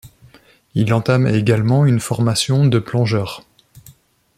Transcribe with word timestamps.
Il 0.73 0.95
entame 0.95 1.27
également 1.27 1.85
une 1.85 1.99
formation 1.99 2.65
de 2.65 2.79
plongeur. 2.79 3.43